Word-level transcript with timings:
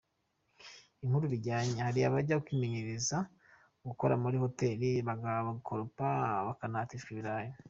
Inkuru 1.03 1.25
bijyanye:Hari 1.33 1.99
abajya 2.03 2.41
kwimenyereza 2.45 3.17
gukora 3.87 4.13
muri 4.23 4.35
hoteli 4.43 4.89
bagakoropa, 5.07 6.07
bakanahatishwa 6.47 7.09
ibirayi. 7.11 7.51